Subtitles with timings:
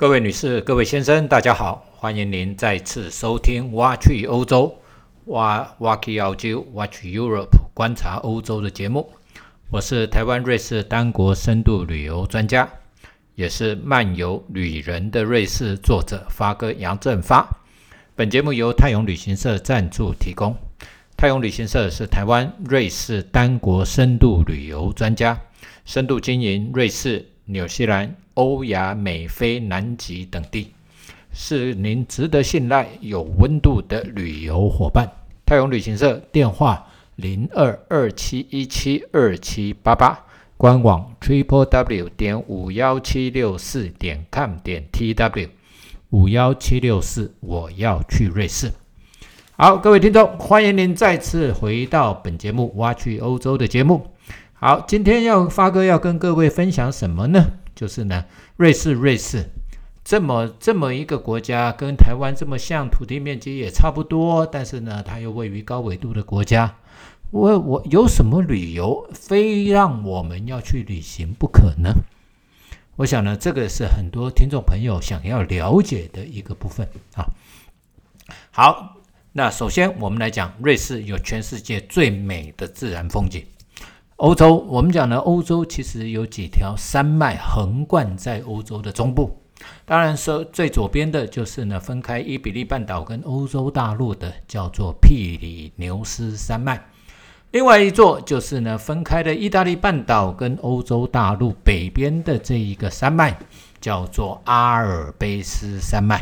[0.00, 4.74] 各位女士、各位先生，大家好，欢迎您再次收听《挖去欧洲》
[5.30, 9.12] 挖挖去澳洲、挖去 Europe 观察欧洲的节目。
[9.68, 12.66] 我是台湾瑞士单国深度旅游专家，
[13.34, 17.46] 也是漫游旅人的瑞士作者发哥杨振发。
[18.16, 20.56] 本节目由泰永旅行社赞助提供。
[21.14, 25.38] 泰永旅行社是台湾瑞士单国深度旅游专家，
[25.84, 28.16] 深度经营瑞士、纽西兰。
[28.40, 30.72] 欧亚美非南极等地，
[31.30, 35.06] 是您值得信赖、有温度的旅游伙伴。
[35.44, 36.86] 泰永旅行社电话
[37.16, 40.18] 零二二七一七二七八八，
[40.56, 45.50] 官网 triple w 点五幺七六四点 com 点 tw
[46.08, 48.72] 五幺七六四，我要去瑞士。
[49.58, 54.06] 好，各位听众，欢迎您再次回到本节目《挖去欧洲》的节目。
[54.54, 57.44] 好，今天要发哥要跟各位分享什么呢？
[57.74, 58.24] 就是呢，
[58.56, 59.50] 瑞士，瑞士
[60.04, 66.76] 这么这么一个国家，跟台湾这么像，土地面积也差不多，但是呢，它又位于高纬度的国家。
[67.30, 71.94] 我我有什么理由非让我们要去旅行不可呢？
[72.96, 77.24] 我想呢，这个是很多听众朋友想要了解的一个部分啊。
[78.50, 78.96] 好，
[79.32, 83.44] 那首先我们来讲，瑞士有全世界最美的自然风景。
[84.20, 89.34] 欧洲，我们讲呢，欧洲其实有几条山脉横贯在欧洲的中部。
[89.86, 96.78] 当然说最左边的就是呢，分开伊比利半岛跟欧洲大陆的，叫做毗里牛斯山脉。
[97.52, 103.34] 另外一座就是呢，分开的意大利半岛跟欧洲大陆北边的这一个山脉，
[103.80, 106.18] 叫做阿尔卑斯山脉。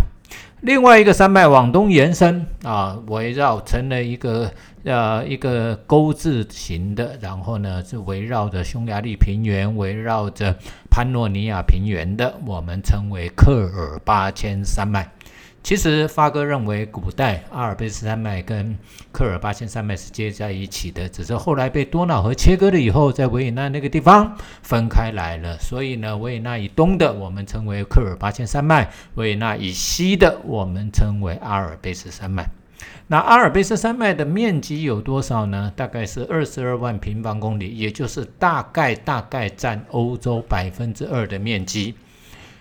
[0.61, 4.53] 另外一个山脉往东延伸啊，围绕成了一个
[4.89, 10.57] 呃一个钩字形的，然后呢是围绕着匈牙利平原，围绕着
[10.91, 15.09] 潘诺尼亚平原的，我们称为克尔巴千山脉。
[15.63, 18.75] 其实发哥认为，古代阿尔卑斯山脉跟
[19.13, 25.59] 科尔巴千山脉是接在一起的，只是后来被多瑙河切割了以后，在维也纳那个地方分开来了。
[25.59, 32.49] 所以呢，维也纳以东的我们称为科尔巴千山脉，维也纳以西的我们称为阿尔卑斯山脉。
[33.09, 35.73] 那阿尔卑斯山脉的面积有多少呢？
[35.75, 41.95] 大概是二十二万平方公里，也就是大概大概占欧洲百分之二的面积。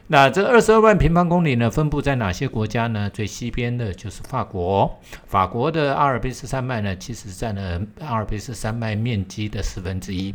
[0.08, 3.10] 那这二十二万平方公里呢，分布在哪些国家呢？
[3.10, 10.34] 最西边的就是法国，法国的阿尔卑斯山脉呢，其实占了阿尔卑斯山脉面积的四分之一。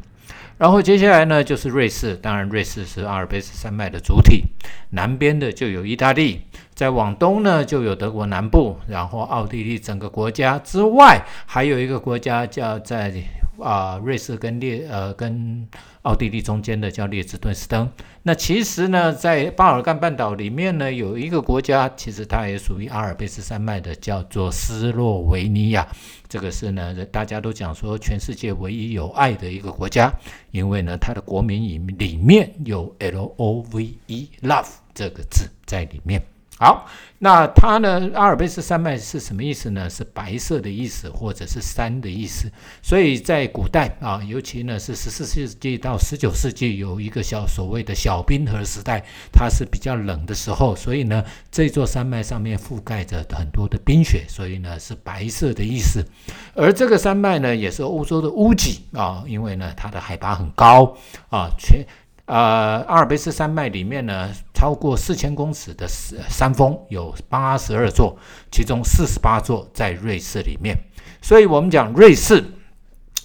[0.58, 4.44] 然后接下来呢，就是瑞士，当然瑞士是阿尔卑斯山脉的主体。
[4.90, 6.42] 南边的就有意大利，
[6.74, 13.12] 再往东呢就有德国南部，然后奥地利整个国家之外，还有一个国家叫在。
[13.60, 15.68] 啊，瑞士跟列呃跟
[16.00, 17.88] 奥地利中间的叫列支敦士登。
[18.24, 25.86] 那其实呢，在巴尔干半岛里面呢，有一个国家，其实它也属于阿尔卑斯山脉的，叫做斯洛维尼亚。
[26.28, 30.12] 这个是呢，大家都讲说全世界唯一有爱的一个国家，
[30.50, 36.31] 因为呢，它的国民里里面有 L O V E，love 这个字在里面。
[36.62, 36.86] 好，
[37.18, 38.08] 那它呢？
[38.14, 39.90] 阿尔卑斯山脉是什么意思呢？
[39.90, 42.48] 是白色的意思，或者是山的意思。
[42.80, 56.06] 所以在古代啊，尤其呢是十四世纪到十九世纪，有一个小所谓的小冰河时代，它是比较冷的时候，所以呢这座山脉上面覆盖着很多的冰雪，所以呢是白色的意思。
[56.54, 60.96] 而这个山脉呢，也是欧洲的屋脊啊，因为呢它的海拔很高
[61.28, 61.84] 啊，全。
[62.32, 68.16] 呃，阿尔卑斯山脉里面呢，超过四千公尺的山峰有八十二座，
[68.50, 70.74] 其中四十八座在瑞士里面。
[71.20, 72.42] 所以，我们讲瑞士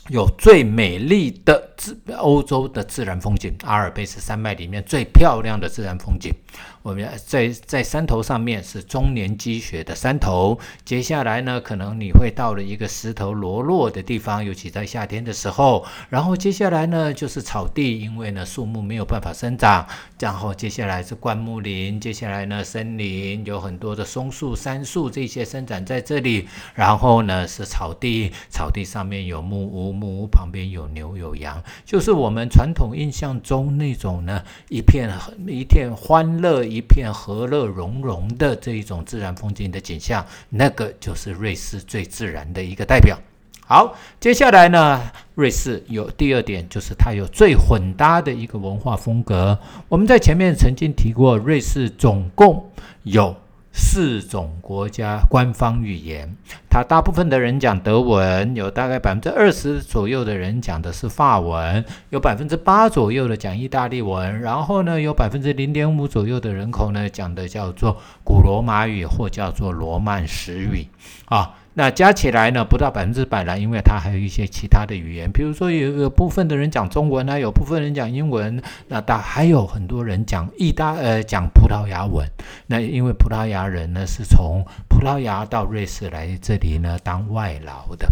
[0.10, 6.34] 有最美丽的自欧洲的自然风景，阿尔卑斯山脉里面最漂亮的自然风景。
[6.82, 15.86] 我们在在山头上面是终年积雪的山头，接下来呢，可能你会到了一个石头裸露的地方，尤其在夏天的时候。
[16.10, 19.86] 然后接下来呢，就是草地，因为呢树木没有办法生长。
[20.20, 26.48] 然后接下来是灌木林，接下来呢森林，有很多的松树、杉树这些生长在这里。
[26.74, 35.12] 然后呢是草地，草地上面有木屋，木屋旁边有牛有羊，就是我们传统印象中那种呢一片
[35.48, 36.47] 一片欢乐。
[36.48, 43.18] 这一片和乐融融的这一种自然风景的景象，那个就是瑞士最自然的一个代表。
[43.66, 49.60] 好，接下来呢，瑞士有第二点，就是它有最混搭的一个文化风格。
[49.90, 52.72] 我们在前面曾经提过，瑞士总共
[53.04, 53.36] 有
[53.78, 56.36] 四种国家官方语言。
[56.68, 70.88] 它大部分的人讲德文，有大概百分之二十左右的人讲的是法文，有百分之八左右的讲意大利文，然后呢，有百分之零点五左右的人口呢讲的叫做古罗马语或叫做罗曼史语
[71.26, 71.54] 啊。
[71.78, 82.28] 那加起来呢，不到百分之百了，因为它还有一些其他的语言，比如说有有部分的人讲中文啊，有部分人讲英文，那大还有很多人讲意大呃讲葡萄牙文。
[82.66, 88.12] 那因为葡萄牙人呢是从葡萄牙到瑞士来这里呢当外劳的，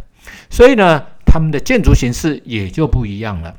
[0.51, 3.51] 所以呢他们的建筑形式也就不一样了。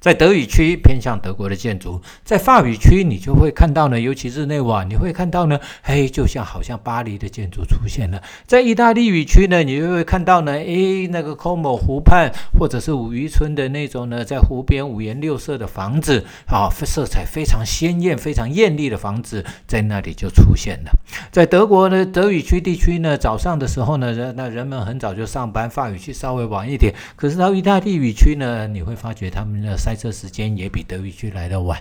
[0.00, 8.22] 在德语区偏向德国的建筑，在法语区你就会看到呢，尤其是内瓦，你会看到呢，嘿，就像好像巴黎的建筑出现了。
[8.46, 20.92] 在意大利语区呢，你就会看到呢，诶，那个 Como 湖畔或者是五渔村的那种呢，在湖边五颜六色的房子啊，色彩非常鲜艳、非常艳丽的房子在那里就出现了。
[21.32, 26.94] 在德国的德语区地区呢，早上的时候呢，人那人们很早就上班，法语区稍微晚一点。
[27.16, 29.78] 可是到意大利语区呢，你会发觉他们的。
[29.78, 31.80] 塞车时间也比德语区来的晚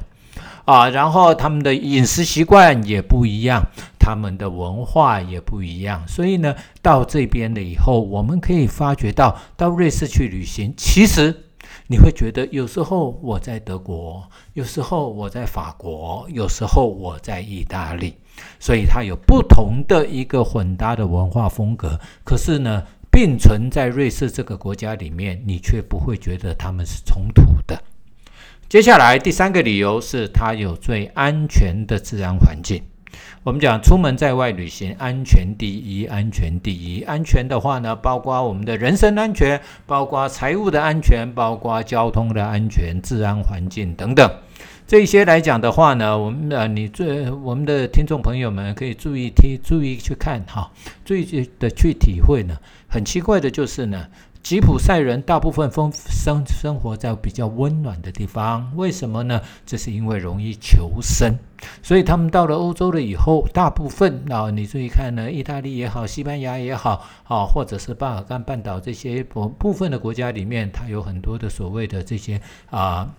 [0.66, 3.64] 啊，然后他们的饮食习惯也不一样，
[4.00, 11.47] 他们的文化也不一样，所以呢，到这边了以后，我们可以发觉到，到瑞士去旅行，其实
[11.86, 18.16] 你会觉得，有时候我在德国，有时候我在法国，有时候我在意大利，
[18.60, 27.82] 所以它有不同的一个混搭的文化风格，可是呢，并存在瑞士这个国家里面，你却不会觉得他们是冲突的。
[28.68, 32.84] 接下来第三个理由是，它有最安全的自然环境。
[33.48, 37.02] 我们讲出门在外旅行，安全第一，安全第一。
[37.04, 44.30] 安全的话呢，包括我们的人身安全，包括财务的安全，包括交通的安全，治安环境等等。
[44.86, 50.70] 这些来讲的话呢，我们呃，你最我们的听众朋友们可以注意听，注意去看哈，
[51.06, 52.54] 注意的去体会呢。
[52.90, 54.08] 很奇怪的就是呢。
[54.48, 59.42] 吉普赛人大部分生生生活在比较温暖的地方，为什么呢？
[59.66, 61.38] 这是因为容易求生，
[61.84, 73.14] 所以他们到了欧洲了以后，大部分啊，你注意看呢，意大利也好，西班牙也好，啊，或者是巴尔干半岛这些部部分的国家里面，它有很多的所谓的这些啊，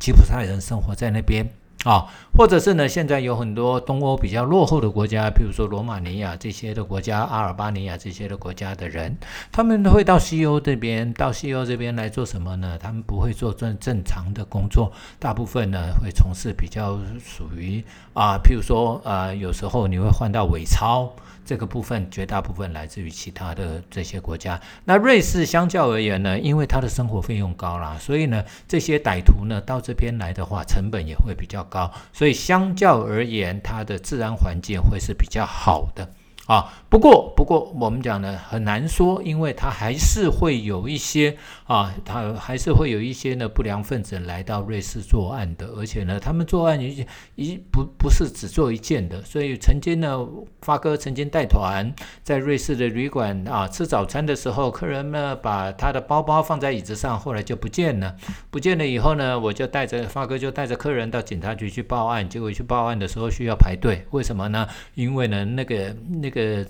[0.00, 1.48] 吉普赛人生活在那边。
[1.84, 2.88] 啊，或者是呢？
[2.88, 9.16] 现在有很多东欧比较落后的国家，譬如说罗马尼亚这些的国家、阿尔巴尼亚这些的国家的人，
[9.52, 12.76] 他们会到西欧这边，到西欧这边来做什么呢？
[12.78, 21.14] 他们不会做正正常的工作，大部分呢会从事比较属于啊，譬如说啊，有时候你会换到伪钞。
[21.48, 24.60] 这个部分绝大部分来自于其他的这些国家。
[24.84, 36.10] 那瑞士相较而言呢，因为它的生活费用高啦，所以呢，这些歹徒呢到这边来的话，成本也会比较高，所以相较而言，它的自然环境会是比较好的。
[36.48, 41.36] 啊，不过不过我们讲呢很难说，因为它还是会有一些
[41.66, 50.26] 啊，它还是会有一些呢不良分子来到瑞士作案的，而且呢他们作案一一不不是只做一件的，所以曾经呢
[50.62, 58.16] 发哥曾经带团在瑞士的旅馆啊吃早餐的时候，客人呢把他的包包放在椅子上，后来就不见了，
[58.50, 64.66] 不见了以后呢，我就带着发哥就带着客人到警察局去报案，结果去报案的时候需要排队，为什么呢？
[64.94, 66.37] 因为呢那个那个。
[66.38, 66.64] 呃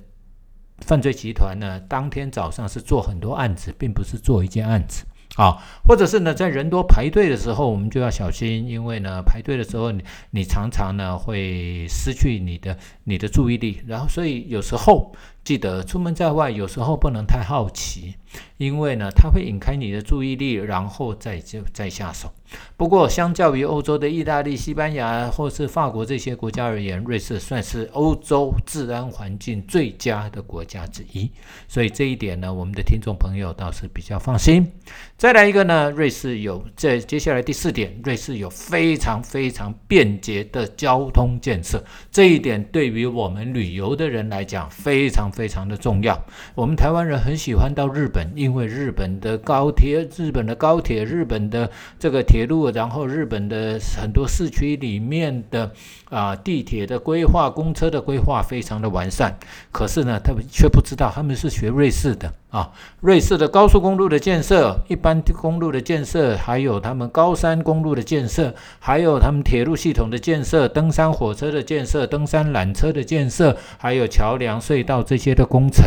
[0.78, 5.04] 犯罪集团呢，当天早上是做很多案子，并不是做一件案子。
[5.36, 15.14] 啊，或者是呢，在人多排队的时候，我们就要小心，因为呢，排队的时候，你你常常呢会失去你的你的注意力，然后所以有时候
[15.44, 18.14] 记得出门在外，有时候不能太好奇，
[18.56, 22.32] 因为呢，它会引开你的注意力，然后再就再下手。
[22.78, 31.30] 不过，相较于欧洲的意大利、西班牙或是法国这些国家而言，瑞士算是欧洲治安环境最佳的国家之一。
[31.68, 34.66] 所以这一点呢，我们的听众朋友倒是比较放心。
[35.18, 41.84] 再来一个呢，瑞士有这接下来第四点，瑞士有非常非常便捷的交通建设。
[42.10, 46.18] 这一点对于我们旅游的人来讲，非常非常的重要。
[46.54, 51.70] 我们台湾人很喜欢到日本，因为日本的高铁、日本的高铁、日本的
[52.00, 52.48] 这个铁。
[52.48, 55.70] 路，然后日本的很多市区里面的
[56.08, 59.36] 啊地铁的规划、公车的规划非常的完善，
[59.70, 62.32] 可是呢，他们却不知道他们是学瑞士的。
[62.50, 75.84] 啊，瑞士的高速公路的建设、一般公路的建设，还有他们高山公路的建设，还有他们铁路系统的建设、登山火车的建设、登山缆车的建设，还有桥梁、隧道这些的工程。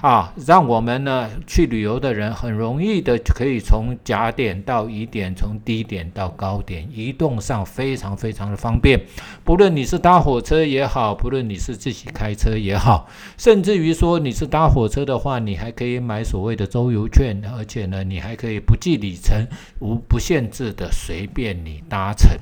[0.00, 9.00] 啊，让我们呢去旅游的人很容易的可以从甲点到乙点，从低点到高点，移动上非常非常的方便。
[9.42, 19.46] 不论你是搭火车也好，不论你是自己开车也好，甚至于说你是搭火车的话，你还可以以买所谓的周游券，而且呢，你还可以不计里程、
[19.80, 22.38] 无不限制的随便你搭乘。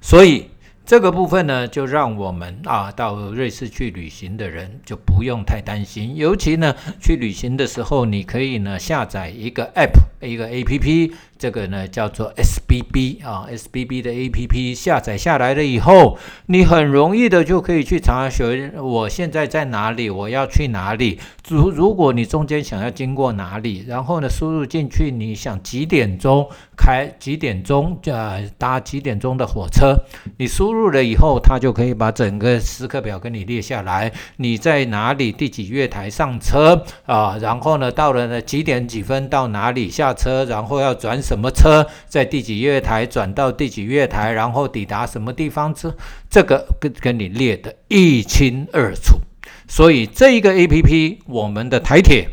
[0.00, 0.48] 所以。
[0.84, 6.16] 这个部分呢，就让我们啊到瑞士去旅行的人就不用太担心。
[6.16, 9.92] 尤其呢，去旅行的时候，你可以呢下载一个 App，
[10.26, 11.12] 一个 APP。
[11.38, 21.18] 这个呢叫做 SBB 啊，SBB 的 APP 下载下来了以后，你很容易的就可以去查询我现在在哪里，我要去哪里。
[21.48, 29.96] 如如果你中间想要经过哪里，然后呢输入进去，你想几点钟开，几点钟呃搭几点钟的火车，
[30.38, 34.12] 你输入了以后，它就可以把整个时刻表跟你列下来。
[34.36, 37.36] 你在哪里，第几月台上车啊？
[37.40, 41.22] 然后呢到了呢几点几分到哪里下车，然后要转。
[41.22, 45.72] 什么车在第几月台转到第几月台，然后抵达什么地方？
[45.72, 45.94] 这
[46.28, 49.20] 这个跟跟你列的一清二楚。
[49.68, 52.28] 所以这一个 A P P，我们的台铁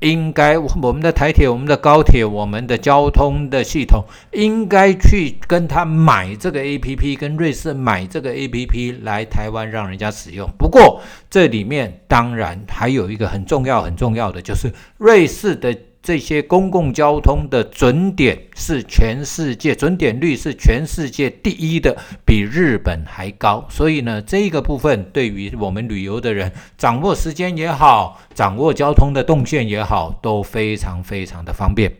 [0.00, 10.50] 应该，我们的台铁、我们的高铁、我们的交通的系统，应该去跟他买这个 A P P，跟瑞士买这个 A P P 来台湾让人家使用。
[10.58, 15.78] 不过这里面当然还有一个很重要、很重要的，就是瑞士的。
[16.02, 23.64] 这些公共交通的准点是全世界准点率是全世界第一的，比日本还高。
[23.70, 31.92] 所以呢，这个部分对于我们旅游的人，掌握时间也好，掌握交通的动线也好，都非常非常的方便。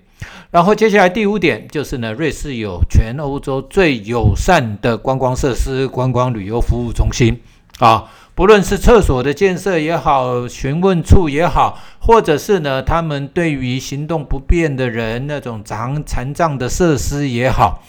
[0.51, 7.41] 然后接下来第五点就是呢，瑞士有全欧洲最友善的观光设施、观光旅游服务中心
[7.79, 8.11] 啊。
[8.35, 17.83] 不论是厕所的建设也好，询问处也好，或者是呢，他们对于行动不便的人那种残残障的设施也好。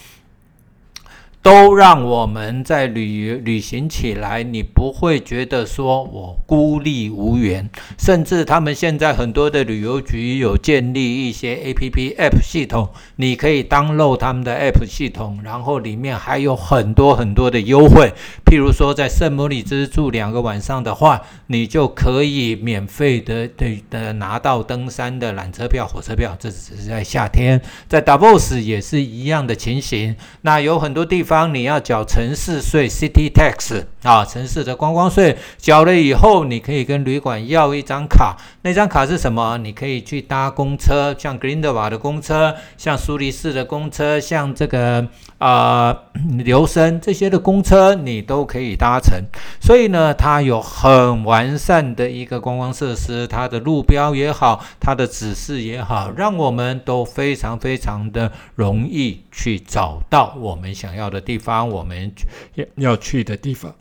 [1.44, 7.70] 都让我们在旅旅行起来，你不会觉得说我孤立无援。
[8.00, 18.14] 甚至他们现在很多的旅游局有建立一些 A P P App 系统，你可以 download 他们的 App 系统，然后里面还有很多很多的优惠。
[18.46, 26.38] 譬如说，在圣母里兹住两个晚上的话，你就可以免费的对的拿到登山的缆车票、火车票。
[26.40, 30.16] 这只是在夏天，在 Davos 也是一样的情形。
[30.44, 31.33] 那有很多地方。
[31.34, 38.38] 帮你要缴城市税 （City Tax） 啊，城市的观光税，缴了以后，你可以跟旅馆要一张卡。
[38.62, 39.58] 那张卡是什么？
[39.58, 45.08] 你可以去搭公车，像格林德瓦的公车，像苏黎世的公车，像这个
[45.44, 46.04] 啊
[46.38, 49.22] 留声这些的公车，你都可以搭乘。
[49.60, 61.20] 所以呢，它有很完善的一个观光设施，它的路标也好，它的指示也好，让我们都非常非常的容易去找到我们想要的。
[61.20, 62.14] 地方我们
[62.56, 63.76] 要要去的地方。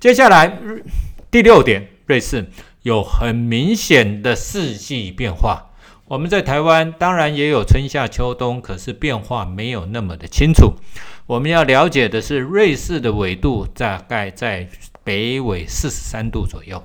[0.00, 0.58] 接下来
[1.30, 2.46] 第六点，瑞士
[2.82, 5.71] 有很明显的四季变化。
[6.12, 10.74] 我们在台湾当然也有春夏秋冬，可是变化没有那么的清楚。
[11.24, 14.68] 我们要了解的是，瑞士的纬度大概在
[15.02, 16.84] 北纬四十三度左右，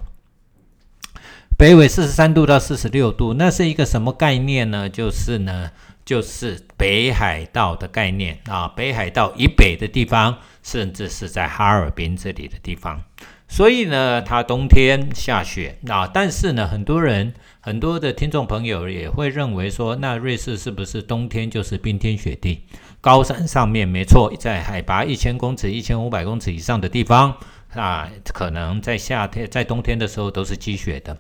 [1.58, 4.88] 北纬四十三度到四十六度，那是一个什么概念呢？
[4.88, 5.72] 就是呢。
[6.06, 13.04] 就是北海道的概念啊，北海道以北的地方，甚至是在哈尔滨这里的地方，
[13.48, 16.06] 所以呢，它冬天下雪啊。
[16.06, 22.64] 但是呢，很多人很多的听众朋友也会认为说，那瑞士是不是冬天就是冰天雪地？
[23.00, 27.36] 高山上面没错，在海拔一千公尺、一千五百公尺以上的地方。
[27.74, 31.16] 啊，可能在夏天、在冬天的时候都是积雪的，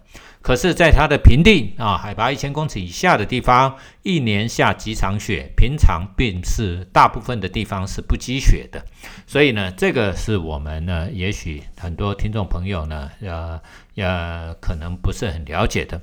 [0.47, 8.81] 可是，在它的平地啊，海拔一千公尺以下的地方，一年下几场雪，平常并是大部分的地方是不积雪的。
[9.25, 13.59] 所以呢，这个是我们呢，也许很多听众朋友呢，呃，
[13.97, 16.01] 呃，可能不是很了解的。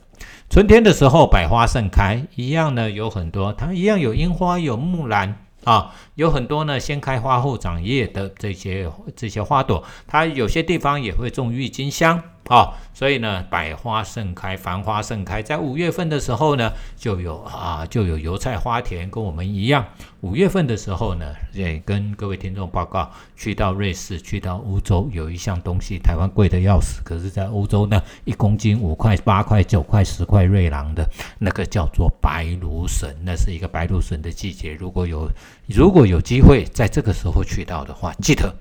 [0.50, 5.38] 春天的时候，百花盛开，一样呢，有很多，它一样有樱花，有木兰。
[5.64, 8.86] 啊，有很多呢，先开花后长叶的这些
[9.16, 15.42] 这些花朵，它有些地方也会种郁金香啊，所以呢，百花盛开，繁花盛开。
[15.42, 19.84] 在五月份的时候呢，就有啊，就有油菜花田，跟我们一样。
[20.20, 31.08] 五月份的时候呢，也跟各位听众报告，去到瑞士，去到欧洲，有一项东西，台湾贵的要死，可是在欧洲呢，一公斤五块、八块、九块、十块瑞郎的
[31.38, 34.74] 那个叫做白芦笋，那是一个白芦笋的季节。
[34.74, 35.30] 如果有
[35.66, 38.54] 如果有机会在这个时候去到的话，记得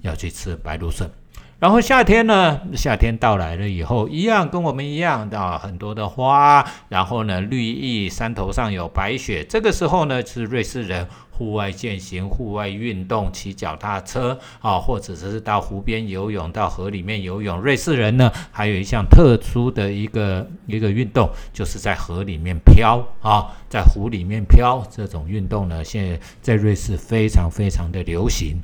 [0.00, 1.08] 要去吃白芦笋。
[1.60, 9.44] 然后夏天呢，夏天到来了以后，一样跟我们一样的很多的花，然后呢绿意，山头上有白雪。
[9.44, 17.60] 这个时候呢，是瑞士人户外健行、户外运动、骑脚踏车啊，或者是到湖边游泳、到河里面游泳。
[17.60, 24.80] 瑞士人呢，还有一项特殊的一个一个运动，就是在河里面漂啊，在湖里面漂。
[24.88, 28.62] 这种运动呢，现在在瑞士非常非常的流行。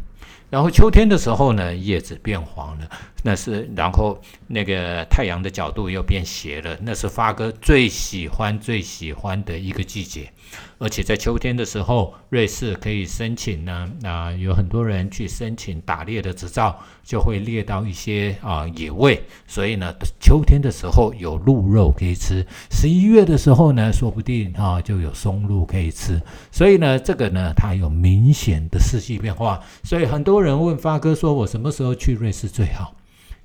[0.55, 2.89] 然后秋天的时候呢，叶子变黄了，
[3.25, 10.31] 那是然后那个太阳的角度又变斜了，那是发哥最喜欢最喜欢的一个季节。
[10.79, 22.45] 而且在秋天的时候，瑞士可以申请呢，啊，有很多人去申请打猎的执照，就会猎到一些啊野味，所以呢，秋天的时候有鹿肉可以吃。
[22.71, 26.21] 十一月的时候呢，说不定啊就有松露可以吃。
[26.51, 29.61] 所以呢，这个呢，它有明显的四季变化。
[29.83, 32.95] 所以很多人问发哥说，我什么时候去瑞士最好？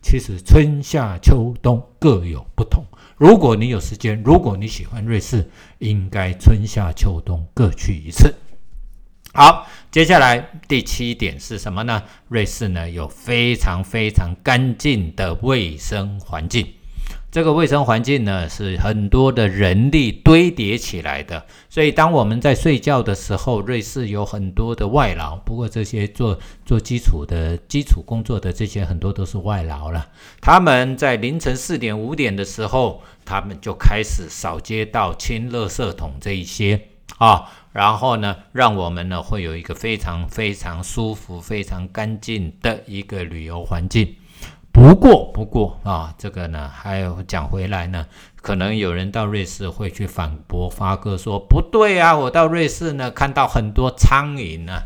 [0.01, 2.85] 其实春夏秋冬各有不同。
[3.17, 8.33] 如果你有时间，如果你喜欢瑞士，应该春夏秋冬各去一次。
[9.33, 12.01] 好，接下来第七点是什么呢？
[12.29, 16.65] 瑞士呢有非常非常干净的卫生环境。
[17.31, 25.35] 这个卫生环境呢，是很多的人力堆叠起来的，所以当我们在睡觉的时候，瑞士有很多的外劳。
[25.35, 30.07] 不过这些做做基础的基础工作的这些很多都是外劳了。
[30.41, 36.81] 他们在凌晨四点五点的时候，他们就开始扫街道、清垃圾桶这一些
[37.19, 44.15] 啊，然后呢，让我们呢会有一个非常非常舒服、非常干净的一个旅游环境。
[44.79, 48.05] 不过，不过啊，这个呢，还有讲回来呢，
[48.41, 54.83] 可能有人到瑞士会去反驳发哥说不对啊，我到瑞士呢看到很多苍蝇呢，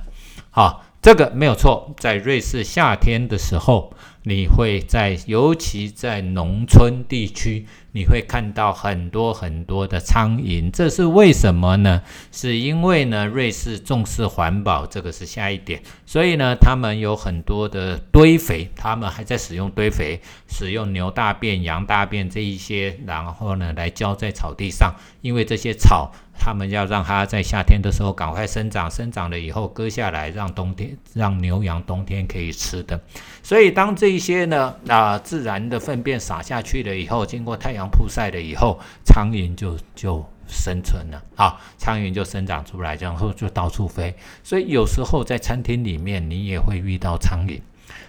[0.50, 3.94] 好，这个没有错，在瑞士夏天的时候。
[4.26, 12.02] 你会在，尤其在农村地区，你会看到很多很多的苍蝇，这是为什么呢？
[12.32, 26.12] 是因为呢，瑞士重视环保，这个是下一点，所以呢，他们有很多的堆肥，他们还在使用堆肥，使用牛大便、羊大便这一些，然后呢，来浇在草地上，因为这些草。
[26.36, 33.00] 他们要让它在夏天的时候赶快生长，生长了以后割下来，让冬天让牛羊冬天可以吃的。
[33.44, 44.16] 所以当这一些呢啊自然的粪便撒下去了以后，经过太阳曝晒了以后，苍蝇就就生存了啊，苍蝇就生长出来，然后就到处飞。
[44.44, 47.60] 所以有时候在餐厅里面你也会遇到苍蝇，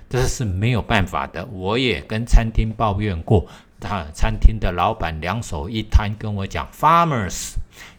[0.08, 1.44] 这是没有办法的。
[1.46, 3.46] 我也跟餐厅抱怨过，
[3.80, 7.54] 他餐厅的老板两手一摊跟我讲，farmers。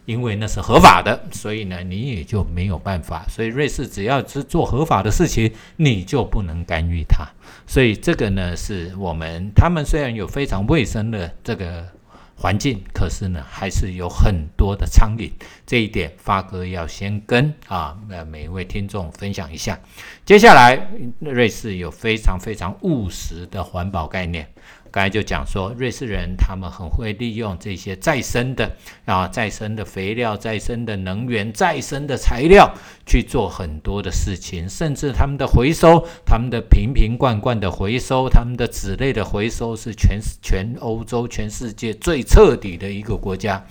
[0.06, 3.26] 因为那是合法的，所以呢，你也就没有办法。
[3.28, 7.26] 所以瑞士只要是做合法的事情，你就不能干预它。
[7.66, 11.84] 所以这个呢，是我们他们虽然有非常卫生的这个
[12.36, 15.30] 环境，可是呢，还是有很多的苍蝇。
[15.66, 19.78] 这一点发哥要先跟啊呃每一位听众分享一下。
[20.24, 20.88] 接下来，
[21.18, 24.48] 瑞士有非常非常务实的环保概念。
[24.96, 32.72] 刚才就讲说，瑞士人他们很会利用这些再生的啊、再生的肥料、再生的能源、再生的材料
[33.04, 43.62] 去做很多的事情，甚至他们的回收、他们的瓶瓶罐罐的回收、他们的纸类的回收是全全欧洲、全世界最彻底的一个国家。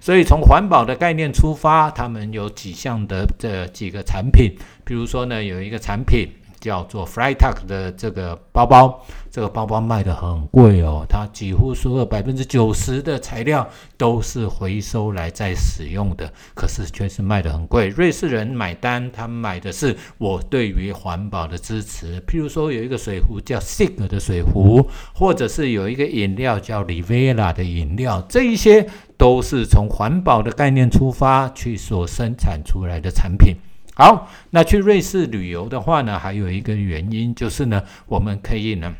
[0.00, 6.28] 所以从环保的概念出发，他们有几项的这几个产品，比如说呢，有一个产品。
[6.60, 17.88] 叫做 Freitag 的这个包包，这个包包卖的很贵哦，它几乎所有百分之九十的材料都是回收来再使用的，可是却是卖的很贵。
[17.88, 22.20] 瑞士人买单，他们买的是我对于环保的支持。
[22.22, 33.56] 譬如说有一个水壶叫 Sig 的水壶，或者是有一个饮料叫 l i v e l a 的饮料，这一些都是从环保的概念出发去所生产出来的产品。
[33.98, 38.94] 好，那去瑞士旅游的话呢，还有一个原因就是呢，我们可以呢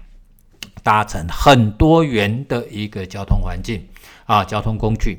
[0.83, 3.81] 搭乘很多元的一个交通环境
[4.27, 5.19] 啊，交通工具。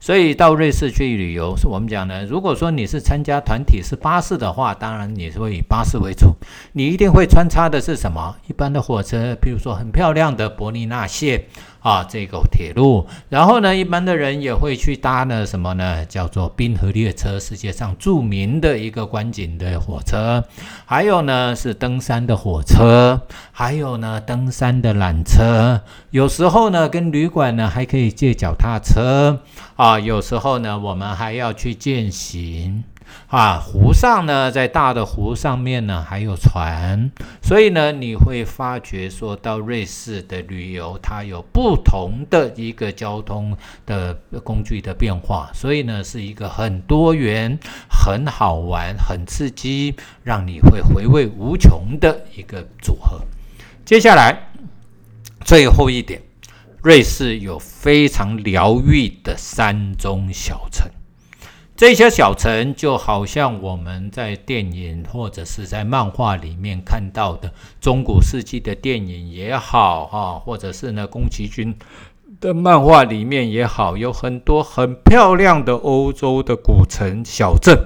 [0.00, 2.24] 所以到瑞士去旅游，是我们讲呢。
[2.24, 6.34] 如果说你是参加团体是巴士的话，当然你是会以巴士为主，
[6.72, 8.34] 你一定会穿插的是什么？
[8.48, 11.44] 一般的火车，比如说很漂亮的伯利纳线。
[11.80, 16.04] 啊，这个铁路，然后呢，一般的人也会去搭呢，什么呢？
[16.06, 20.44] 叫做冰河列车，世界上著名的一个观景的火车。
[20.84, 23.20] 还有呢，是登山的火车，
[23.52, 25.80] 还有呢，登山的缆车。
[26.10, 29.40] 有时候呢，跟旅馆呢还可以借脚踏车
[29.76, 30.00] 啊。
[30.00, 32.82] 有时候呢，我们还要去践行。
[33.28, 37.10] 啊，湖上呢，在大的湖上面呢，还有船，
[37.42, 53.20] 所以呢，你会发觉说到瑞士的旅游，它有不同的一个交通的工具的变化，所以呢，是一个很多元、很好玩、很刺激，让你会回味无穷的一个组合。
[53.84, 54.50] 接下来，
[55.44, 56.22] 最后一点，
[56.82, 60.88] 瑞士有非常疗愈的山中小城。
[61.78, 71.72] 这些小城就好像我们在电影或者是在漫画里面看到的中古世纪的电影也好，哈，或者是呢宫崎骏
[72.40, 77.78] 的漫画里面也好，有很多很漂亮的欧洲的古城小镇。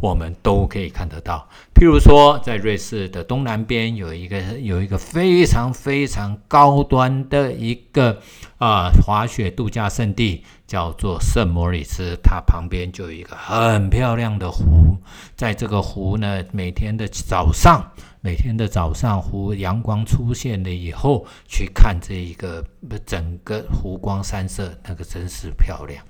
[0.00, 8.18] 我们都可以看得到，譬如说，在瑞士的东南边有一个有一个非常非常高端的一个
[8.56, 14.96] 啊滑雪度假胜地，叫做圣莫里斯，它旁边就有一个很漂亮的湖，
[15.34, 17.84] 在这个湖呢，每天的早上，
[18.20, 22.64] 每天的早上，湖阳光出现了以后，去看这一个
[23.04, 26.04] 整个湖光山色，那个真是漂亮。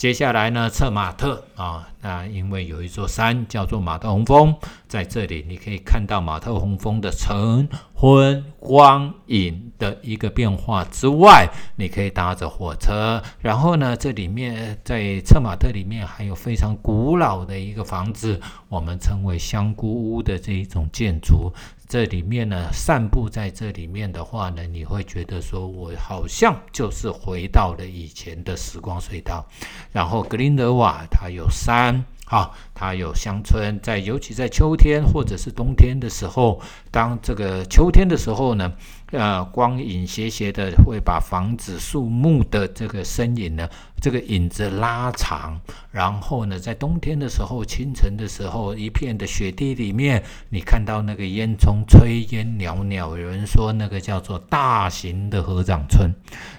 [0.00, 4.56] 接下来呢，策马特啊，那因为有一座山叫做马特洪峰，
[4.88, 21.52] 在这里你可以看到马特洪峰的晨昏光影的一个变化之外，你可以搭着火车，然后呢，这里面在策马特里面还有非常古老的一个房子，我们称为香菇屋的这一种建筑。
[21.90, 29.44] 这里面呢，散步在这里面的话呢，你会觉得说，我好像就是回到了以前的时光隧道。
[29.90, 38.72] 然后格林德瓦它有山，哈，它有乡村，在尤其在秋天或者是冬天的时候，当这个秋天的时候呢。
[39.12, 43.68] 呃，光影斜斜的会把房子、树木的这个身影呢，
[44.00, 45.60] 这个影子拉长。
[45.90, 53.16] 然后呢，在冬天的时候，清晨的时候，一片的雪地里面，你看到那个烟囱炊烟袅袅。
[53.16, 56.08] 有人说那个叫做大型的合掌村。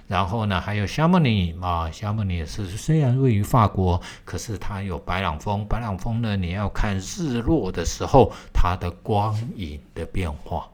[0.09, 5.65] 然后呢，还有夏慕尼啊，夏慕尼是虽然位于法国，可是它有白朗峰。
[5.69, 10.67] 白朗峰呢，你要看日落的时候，它的光影的变化。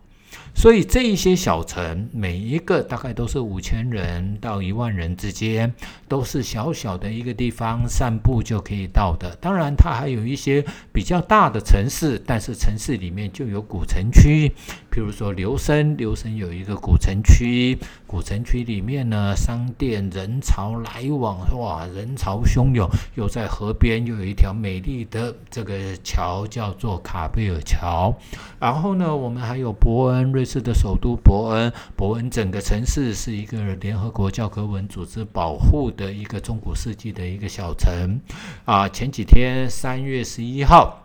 [0.58, 5.72] 所以这一些小城，每一个大概都是五千人到一万人之间，
[6.08, 9.38] 都是小小的一个地方，散步就可以到的。
[9.40, 14.52] 当然，它还有一些比较大的城市，但是城市里面就有古城区，
[14.98, 28.12] 譬如说留声，留声有一个古城区，古城区里面呢，商店人潮来往，哇，人潮汹涌，又在河边又有一条美丽的这个桥，叫做卡贝尔桥。
[28.60, 30.48] 然后呢，我们还有伯恩瑞。
[30.48, 38.20] 士的，首都伯恩，伯恩整个城市是一个联合国教科文组织保护的一个中古世纪的一个小城
[38.64, 38.90] 啊。
[38.90, 41.04] 前几天三月十一号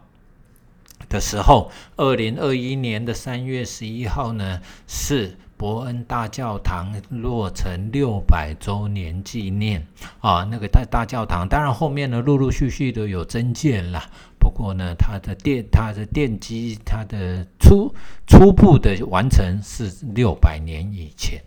[1.08, 9.86] 的时候，二零二一年的三月十一号呢，是伯恩大教堂落成六百周年纪念
[10.20, 10.42] 啊。
[10.50, 14.02] 那个大大教堂，当然后面呢，陆陆续续的有增建了。
[14.38, 17.94] 不过呢，它的电它的电机它的初
[18.26, 21.40] 初步的完成是六百年以前，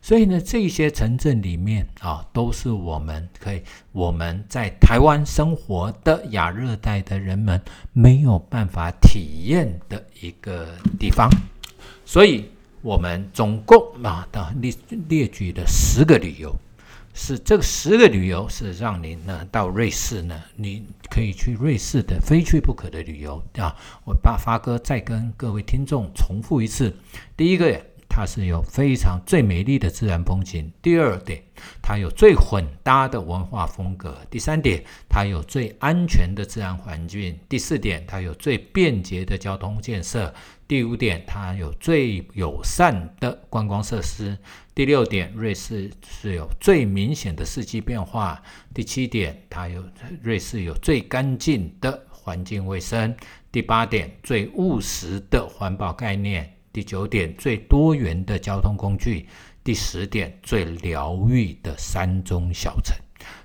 [0.00, 7.60] 所以呢，这些城镇里面啊，都是我们可以我们在台湾生活的亚热带的人们
[7.92, 11.28] 没有办法体验的一个地方，
[12.04, 12.48] 所以
[12.80, 14.72] 我们总共啊的列
[15.08, 16.54] 列举的十个理由。
[17.20, 23.74] 是这十个旅游是让您呢到瑞士呢，你可以去瑞士的非去不可的旅游啊！
[24.04, 26.94] 我把发哥再跟各位听众重复一次：
[27.36, 31.42] 第一个，它是有非常最美丽的自然风景；第二点，
[31.80, 40.32] 它有最混搭的文化风格；第三点，它有最安全的自然环境；第四点，它有最便捷的交通建设；
[40.66, 44.36] 第五点，它有最友善的观光设施。
[44.74, 48.42] 第六点，瑞士是有最明显的四季变化。
[48.74, 49.84] 第七点，它有
[50.22, 53.14] 瑞士有最干净的环境卫生。
[53.52, 56.57] 第八点，最务实的环保概念。
[56.78, 59.26] 第九点，最多元的交通工具。
[59.64, 62.96] 第十点，最疗愈的山中小城。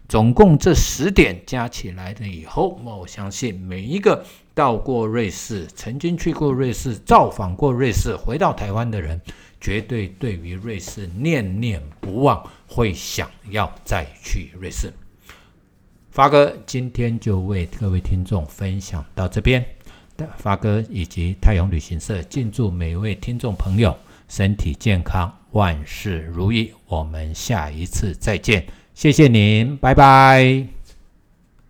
[0.07, 9.19] 总共这十点加起来的以后，我相信每一个到过瑞士、曾经去过瑞士、造访过瑞士、回到台湾的人，
[9.59, 14.93] 绝对对于瑞士念念不忘，会想要再去瑞士。
[16.11, 19.65] 发哥今天就为各位听众分享到这边，
[20.37, 23.97] 发哥以及太阳旅行社，敬祝每位听众朋友
[24.27, 26.71] 身体健康，万事如意。
[26.87, 28.65] 我们下一次再见。
[28.93, 30.82] 谢谢您，拜拜。